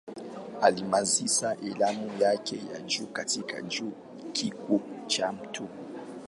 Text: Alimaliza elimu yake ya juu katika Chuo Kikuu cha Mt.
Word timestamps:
Alimaliza 0.61 1.57
elimu 1.61 2.11
yake 2.21 2.59
ya 2.73 2.81
juu 2.81 3.07
katika 3.07 3.63
Chuo 3.63 3.91
Kikuu 4.33 4.81
cha 5.07 5.31
Mt. 5.31 5.61